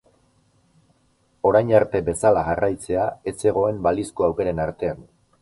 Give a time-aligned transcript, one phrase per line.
[1.49, 5.07] Orain arte bezala jarraitzea ez zegoen balizko aukeren artean.